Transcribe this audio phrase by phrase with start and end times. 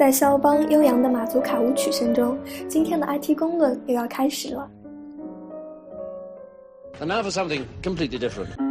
[0.00, 4.66] 在肖邦悠扬的马祖卡舞曲声中，今天的 IT 公论又要开始了。
[6.98, 8.69] And now for something completely different.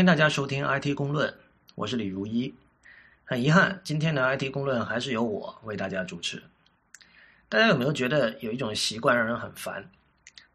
[0.00, 1.34] 欢迎大家收听 IT 公论，
[1.74, 2.54] 我是李如一。
[3.22, 6.42] 很遗憾，今天的 IT 公论还是由我为大家主持。
[7.50, 9.90] 大家有没有觉得有一种习惯让人很烦？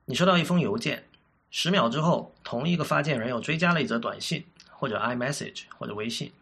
[0.05, 1.03] 你收到一封邮件，
[1.51, 6.33] 十秒之后，同一个发件人又追加了一则短信，或者 iMessage，或者微信。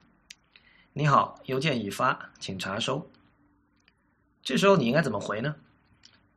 [0.93, 3.11] 你好，邮件已发，请查收。
[4.41, 5.53] 这时候你应该怎么回呢？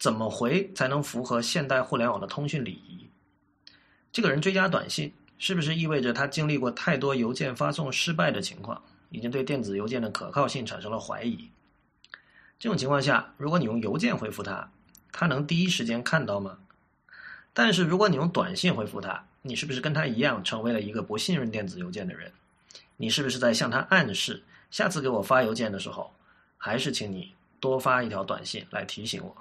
[0.01, 3.09] 怎么回才能符合现代互联网的通讯礼仪？
[4.11, 5.13] 这个人追加短信。
[5.39, 11.49] 是不是意味着他经历过太多邮件发送失败的情况，已经对电子邮件的可靠性产生了怀疑？
[12.59, 14.71] 这种情况下，如果你用邮件回复他，
[15.13, 16.59] 他能第一时间看到吗？
[17.53, 22.33] 但是如果你用短信回复他，你是不是跟他一样成为了一个不信任电子邮件的人？
[22.97, 26.11] 你是不是在向他暗示，下次给我发邮件的时候，
[26.57, 29.37] 还是请你多发一条短信来提醒我？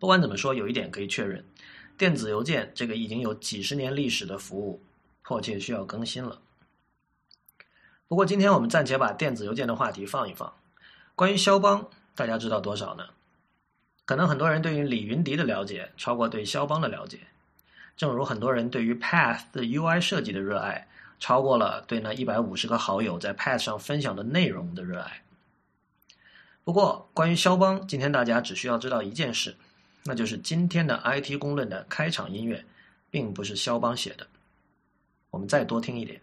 [0.00, 1.44] 不管怎么说，有一点可以确认。
[1.96, 4.82] 电子邮件这个已经有几十年历史的服务，
[5.22, 6.40] 迫切需要更新了。
[8.08, 10.52] 不过，今天我们暂且把电子邮件的话题放一放。
[11.14, 13.04] 关于肖邦，大家知道多少呢？
[14.04, 17.20] 可能很多人对于李云迪的了解超过对肖邦的了解，
[17.96, 20.86] 正如很多人对于 Path 的 UI 设计的热爱
[21.18, 25.22] 超过了对那一百五十个好友在 Path 上分享的内容的热爱。
[26.64, 29.56] 不过，关于肖邦，今天大家只需要知道一件事。
[30.04, 32.64] 那就是今天的 IT 公论的开场音乐，
[33.10, 34.26] 并不是肖邦写的。
[35.30, 36.20] 我们再多听一点。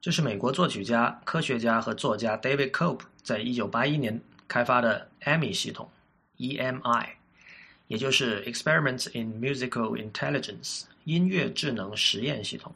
[0.00, 5.90] 这是美国作曲家、科学家和作家 David Cope 在一九八一年开发的 EMI 系统
[6.36, 7.08] （EMI），
[7.88, 12.72] 也就是 Experiments in Musical Intelligence 音乐智能实验系统。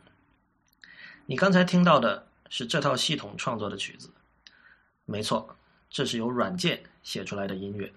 [1.27, 4.11] 你刚才听到的是这套系统创作的曲子。
[5.05, 5.57] 没错，
[5.89, 7.93] 这是由软件写出来的音乐。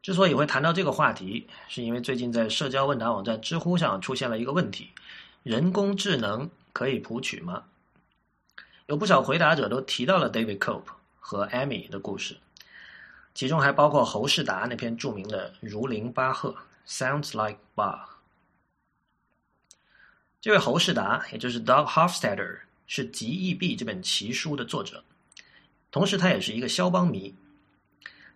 [0.00, 4.90] 之所以会谈到这个话题，是因为最近在社交问答网站知乎上出现了一个问题：
[5.42, 6.48] 人工智能。
[6.76, 7.64] 可以谱曲吗？
[8.84, 12.36] 有不少回答者都提到了 David Cope 和 Amy 的故事，
[13.34, 16.54] 其中还包括侯世达那篇著名的《如林巴赫》
[16.86, 18.00] （Sounds Like Bach）。
[20.38, 25.02] 这位侯世达，也就是 Doug Hofstadter，是《极易 B》这本奇书的作者，
[25.90, 27.34] 同时他也是一个肖邦迷。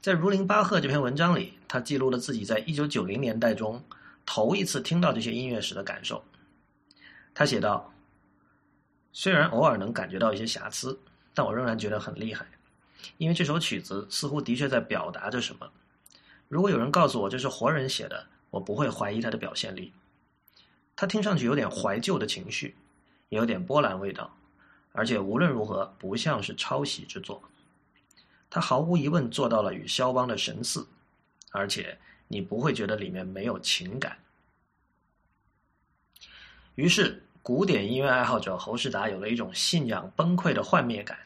[0.00, 3.84] 在《如林巴赫》这篇文章里，他记录了自己在1990年代中
[4.24, 6.24] 头一次听到这些音乐时的感受。
[7.34, 7.92] 他写道。
[9.12, 10.98] 虽然偶尔能感觉到一些瑕疵，
[11.34, 12.46] 但我仍然觉得很厉害，
[13.18, 15.68] 因为这首曲子似乎的确在表达着什么。
[16.48, 19.92] 如果有人告诉我这是活人写的，我不会怀疑他的表现力。
[20.94, 22.76] 他听上去有点怀旧的情绪，
[23.30, 24.32] 也有点波兰味道，
[24.92, 27.42] 而且无论如何不像是抄袭之作。
[28.48, 30.86] 他毫无疑问做到了与肖邦的神似，
[31.50, 31.98] 而且
[32.28, 34.16] 你不会觉得里面没有情感。
[36.76, 37.22] 于是。
[37.42, 41.18] 古典音乐爱好者侯世达有了一种信仰崩溃的幻灭感，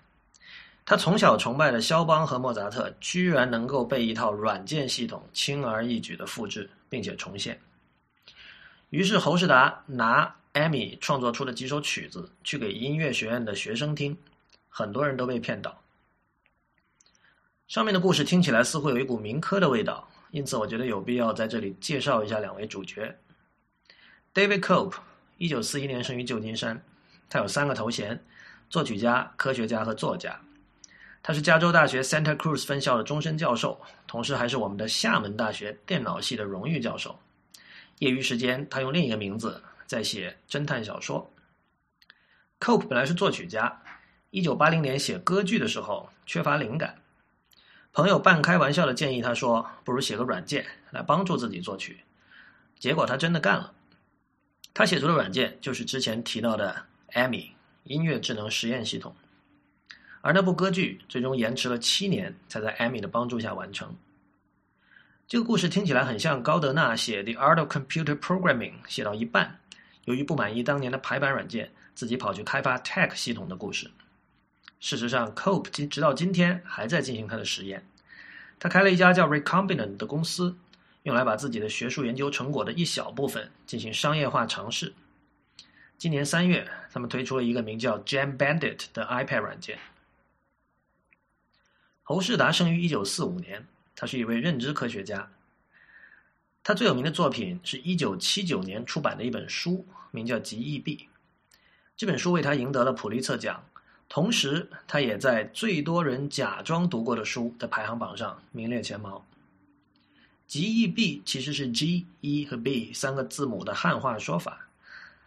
[0.86, 7.58] 他从小崇拜的肖邦和莫扎特居然能够被一套软件系统轻而易举的复制并且重现。
[8.90, 14.16] 于是侯世达拿艾米创作出的几首曲子去给音乐学院的学生听，
[14.68, 15.76] 很多人都被骗倒。
[17.66, 23.12] 上面的故事听起来似乎有一股民科的味道，因此我觉得有必要在这里介绍一下两位主角
[24.32, 24.94] ：David Cope。
[25.36, 26.80] 一九四一年生于旧金山，
[27.28, 28.22] 他有三个头衔：
[28.70, 30.40] 作曲家、科学家和作家。
[31.22, 37.18] 他是加州大学 Santa Cruz 分校的终身教授，同时还是我们的厦门大学电脑系的荣誉教授。
[37.98, 41.30] 业余时间，他用另一个名字在写侦探小说。
[42.60, 43.82] Cope 本来是作曲家，
[44.30, 46.96] 一九八零年写歌剧的时候缺乏灵感，
[47.92, 52.00] 朋友半开玩笑的建议他说：“不如写个软件来帮助自己作曲。”
[52.78, 53.72] 结果他真的干了，
[54.74, 57.48] 他写出的软件就是之前提到的 Amy
[57.84, 59.14] 音乐智能实验系统，
[60.20, 63.96] 而那部歌剧最终延迟了七年才在 Amy 的帮助下完成。
[65.26, 69.58] 这个故事听起来很像高德纳写《The Art of Computer Programming》写到一半，
[70.04, 71.70] 由于不满意当年的排版软件。
[71.94, 73.88] 自己跑去开发 TeX 系统的故事。
[74.80, 77.86] 事实上，Cope 今直到今天还在进行他的实验。
[78.58, 80.56] 他开了一家叫 Recombinant 的公司，
[81.04, 84.92] 用来把自己的学术研究成果的一小部分进行商业化尝试。
[85.98, 89.78] 今年三月，他们推出了一个名叫 Jam Bandit 的 iPad 软件。
[92.02, 95.30] 侯世达生于一九四五年，他是一位认知科学家。
[96.62, 100.96] 他最有名的作品是一九七九年出版的一本书，名叫《极易币》。
[101.98, 103.62] 这本书为他赢得了普利策奖，
[104.08, 109.22] 同时他也在最多人假装读过的书的排行榜上名列前茅。
[110.46, 114.68] G E B 其实是 G、E 和 B 三个字母的汉化说法，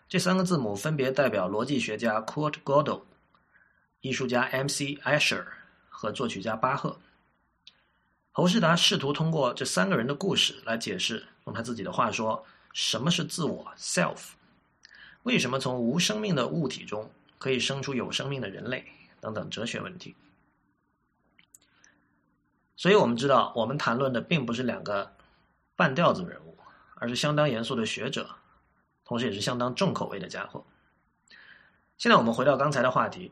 [0.07, 3.01] 这三个字母分别代表逻辑学家 Kurt Gödel、
[4.01, 5.43] 艺术家 M C Escher
[5.89, 6.97] 和作曲家巴赫。
[8.31, 14.29] 侯世达试图通过这三个人的故事来解释，用他自己的话说，什么是自我 （self）。
[15.23, 17.09] 为什么从无生命的物体中
[17.39, 18.85] 可以生出有生命的人类？
[19.19, 20.15] 等等哲学问题。
[22.77, 25.11] 所以我们知道，我们谈论的并不是两个
[25.75, 26.55] 半吊子人物，
[26.95, 28.29] 而是相当严肃的学者，
[29.03, 30.63] 同时也是相当重口味的家伙。
[31.97, 33.31] 现在我们回到刚才的话题，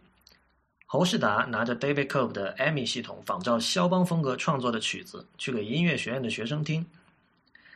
[0.87, 6.87] 侯世达拿着 David Cope 的 Amy 系统仿照肖邦风格创作的曲子去给音乐学院的学生听，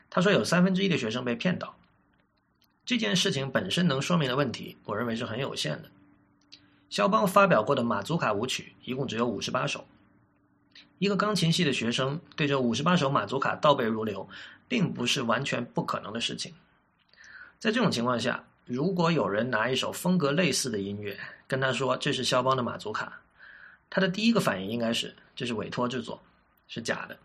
[0.09, 1.75] 他说有三分之一的学生被骗到。
[2.83, 5.91] 这件事情本身能说明的问题，我认为是很有限的。
[6.89, 9.85] 肖邦发表过的马祖卡舞曲一共只有五十八首，
[10.97, 14.27] 一个钢琴系的学生对这五十八首马祖卡倒背如流，
[14.67, 16.53] 并不是完全不可能的事情。
[17.59, 21.17] 在这种情况下，如果有人拿一首风格类似的音乐
[21.47, 23.21] 跟他说这是肖邦的马祖卡，
[23.89, 26.21] 他的第一个反应应该是这是委托制作，
[26.67, 27.17] 是假的。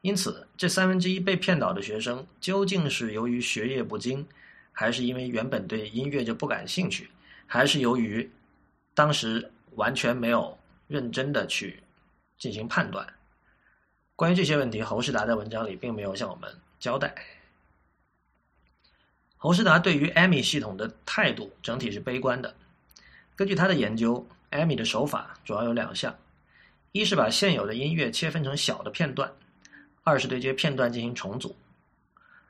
[0.00, 4.26] 因此，这三分之一被骗倒的学生究竟是由于学业不精？
[4.70, 7.10] 还是因为原本对音乐就不感兴趣，
[7.48, 8.30] 还是由于
[8.94, 10.56] 当时完全没有
[10.86, 11.82] 认真的去
[12.38, 13.06] 进行判断。
[14.16, 17.14] 关于这些问题，侯世达在文章里并没有向我们交代。
[19.36, 22.54] 侯世达对于 Amy 系统的态度整体是悲观的。
[23.36, 26.16] 根据他的研究，Amy 的手法主要有两项：
[26.92, 29.28] 一是把现有的音乐切分成小的片段；
[30.02, 31.54] 二是对这些片段进行重组。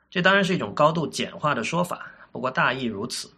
[0.09, 2.11] 这当然是一种高度简化的说法。
[2.31, 3.31] 不过大意如此。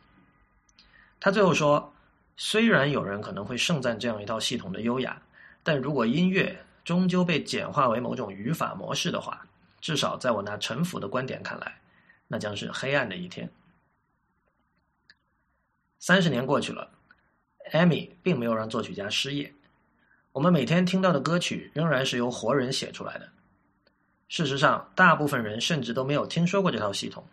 [1.20, 1.94] 他最后说
[2.36, 5.22] ：“虽然有人可能会盛赞这样一套系统的优雅，
[5.64, 9.46] 但如果音乐终究被简化为某种语法模式的话，
[9.80, 11.80] 至少在我那臣服的观点看来，
[12.28, 13.50] 那将是黑暗的一天。”
[16.00, 16.90] 三十年过去了
[17.74, 19.54] ，Amy 并没有让作曲家失业。
[20.32, 23.30] 我们每天听到的歌曲仍然是由活人写出来的。
[24.28, 27.24] 事实上，大部分人甚至都没有听说过这套系统。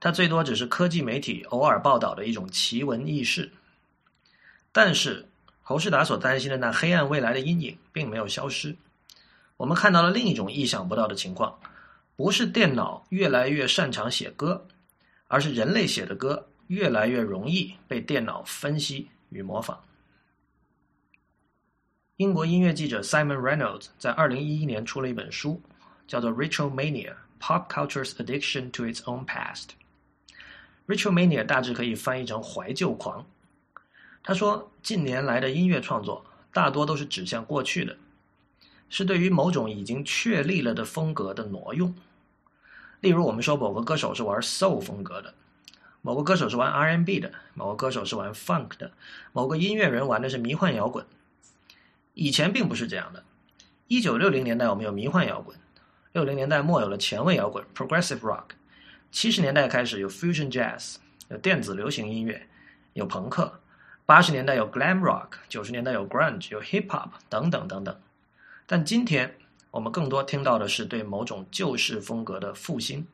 [0.00, 3.52] 它最多只是科技媒体偶尔报道的一种奇闻异事，
[4.72, 5.28] 但是
[5.68, 8.74] 侯世达所担心的那黑暗未来的阴影并没有消失。
[9.58, 11.60] 我们看到了另一种意想不到的情况：
[12.16, 14.66] 不是电脑越来越擅长写歌，
[15.26, 19.78] 而是人类写的歌越来越容易被电脑分析与模仿。
[22.16, 25.60] 英国音乐记者 Simon Reynolds 在二零一一年出了一本书，
[26.06, 29.66] 叫做《Ritual Mania: Pop Culture's Addiction to Its Own Past》。
[30.86, 33.26] Ritual Mania 大致可以翻译成怀旧狂。
[34.28, 37.96] 他说，近年来的音乐创作大多都是指向过去的，
[38.90, 41.94] 是对于某种已经确立了的风格的挪用。
[43.00, 45.32] 例如，我们说某个歌手是玩 Soul 风格的，
[46.02, 48.92] 某个歌手是玩 R&B 的，某个歌手是玩 Funk 的，
[49.32, 51.06] 某个音乐人玩的是迷幻摇滚。
[52.12, 53.24] 以前并不是这样的。
[53.86, 55.56] 一九六零年代我们有迷幻摇滚，
[56.12, 58.48] 六零年代末有了前卫摇滚 （Progressive Rock）。
[59.10, 60.96] 七十年代开始有 fusion jazz，
[61.30, 62.46] 有电子流行音乐，
[62.92, 63.50] 有朋克；
[64.08, 68.00] 八十年代有 glam rock，九十年代有 grunge，有 hip hop 等等等等。
[68.66, 69.36] 但今天
[69.70, 73.06] 我们更多听到的是对某种旧式风格的复兴。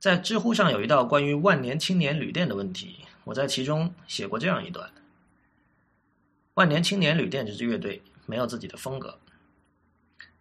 [0.00, 4.90] 在知乎上有一道关于万年青年旅店的问题，我在其中写过这样一段：
[6.54, 9.20] 万年青年旅店这支乐队没有自己的风格，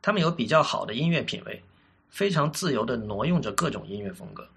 [0.01, 1.61] 他们有比较好的音乐品味。
[2.09, 4.47] 非常自由的挪用着各种音乐风格，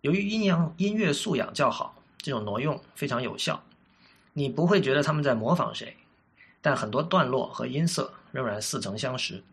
[0.00, 1.95] 由于阴阳音乐素养较好，
[2.26, 3.62] 这种挪用非常有效，
[4.32, 5.96] 你不会觉得他们在模仿谁，
[6.60, 9.44] 但很多段落和音色仍然似曾相识。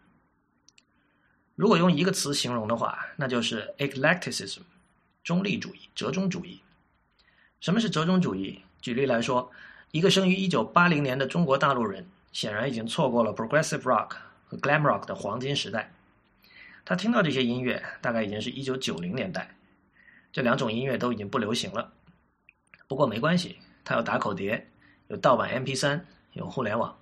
[1.53, 4.61] 如果用一个词形容的话，那就是 eclecticism，
[5.23, 6.61] 中立主义、折中主义。
[7.61, 8.63] 什么是折中主义？
[8.81, 9.51] 举例来说，
[9.91, 14.15] 一个生于一九八零年的中国大陆人，显然已经错过了 progressive rock
[14.47, 15.93] 和 glam rock 的黄金时代。
[16.83, 19.55] 他听到这些音乐，大概已经是一九九零年代，
[20.31, 21.93] 这两种音乐都已经不流行了。
[22.93, 24.69] 不过没关系，他有打口碟，
[25.07, 26.95] 有盗版 MP 三，有互联网，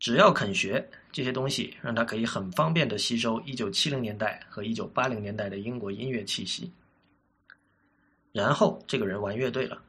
[0.00, 6.72] 只要肯学这些东西，让他可以很方便的吸收一九七零年代和一九八零年代的英国音乐气息。
[8.32, 9.80] 然后这个人玩乐队了，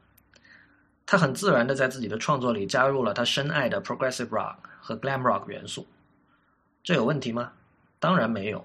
[1.04, 5.84] 他很自然的在自己的创作里加入了他深爱的 progressive rock 和 glam rock 元素，
[6.84, 7.50] 这有问题吗？
[7.98, 8.64] 当然没有。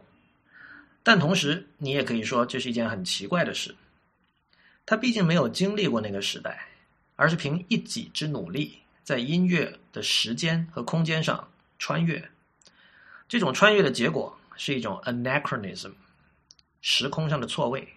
[1.02, 3.74] 但同时，你也可以说这是一件很奇怪的事。
[4.86, 6.68] 他毕竟没有经历过那个时代，
[7.16, 11.48] 而是凭一己之努力，在音乐的时间和空间上
[11.80, 12.30] 穿越。
[13.28, 15.94] 这种穿越的结果是一种 anachronism，
[16.82, 17.88] 时空上的错位，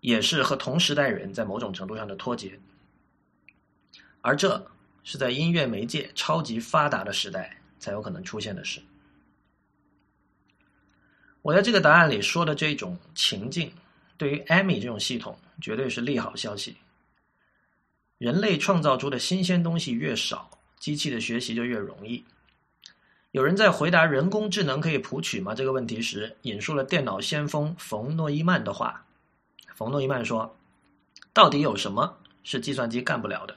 [0.00, 2.58] 也是和同时代人在某种程度上的脱节。
[4.20, 4.70] 而这
[5.02, 8.80] 是在音乐媒介超级发达的时代才有可能出现的事。
[11.42, 13.72] 我在这个答案里说的这种情境，
[14.16, 16.76] 对于 Amy 这种系统绝对是利好消息。
[18.18, 22.24] 人类创造出的新鲜东西越少，机器的学习就越容易。
[23.32, 29.04] 有人在回答“人工智能可以谱曲吗”这个问题时，引述了电脑先锋冯诺依曼的话。
[29.74, 30.56] 冯诺依曼说
[31.34, 33.56] ：“到底有什么是计算机干不了的？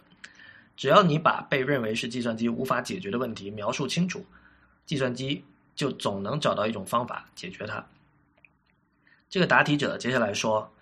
[0.75, 4.25] 只要你把被认为是计算机无法解决的问题描述清楚，
[4.85, 5.43] 计算机。”
[5.79, 7.81] 就总能找到一种方法解决它。
[9.29, 10.74] 这个答题者接下来说：“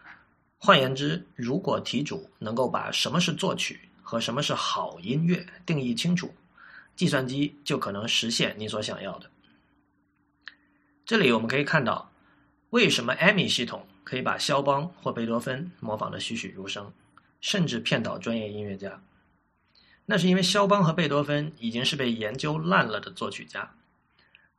[0.58, 6.34] 换言之，如果题主能够把什么是作曲和什么是好音乐定义清楚，
[6.96, 9.30] 计算机就可能实现你所想要的。”
[11.06, 12.10] 这里我们可以看到，
[12.70, 16.92] 为什么 Amy 系统可以把肖邦或贝多芬模仿的栩栩如生，
[17.42, 19.02] 甚至骗倒专业音乐家？
[20.06, 23.70] 那是因为肖邦和贝多芬已经是被研究烂了的作曲家。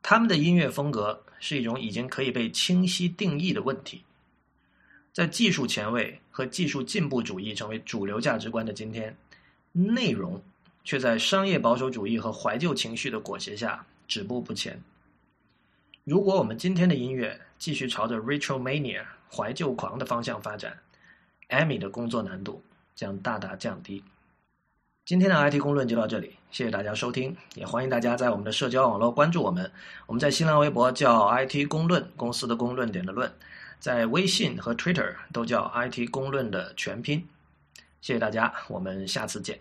[0.01, 4.03] 他们的音乐风格是一种已经可以被清晰定义的问题。
[5.11, 9.15] 在技术前卫和技术进步主义成为主流价值观的今天，
[9.71, 10.41] 内容
[10.83, 14.81] 却在商业保守主义和怀旧情绪的裹挟下止步不前。
[16.05, 20.79] 如果我们今天的音乐继续朝着 retro mania 怀旧狂的方向发展
[21.49, 22.63] ，Amy 的工作难度
[22.95, 24.03] 将大大降低。
[25.09, 29.67] 今天的 IT 公论就到这里，谢谢大家收听，也欢迎大家在我们的社交网络关注我们。
[30.05, 33.27] 我们在新浪微博叫 IT 公论，公司的公论点的论，
[33.79, 37.27] 在微信和 Twitter 都叫 IT 公论的全拼。
[38.01, 39.59] 谢谢大家，我们下次见。